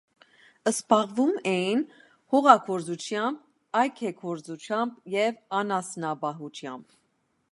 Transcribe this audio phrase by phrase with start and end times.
[0.69, 1.83] Զբաղվում էին
[2.35, 3.43] հողագործությամբ,
[3.81, 7.01] այգեգործությամբ և անասնապահությամբ։